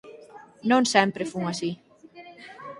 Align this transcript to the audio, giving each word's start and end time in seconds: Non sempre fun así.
Non 0.69 0.83
sempre 0.93 1.29
fun 1.31 1.43
así. 1.51 1.71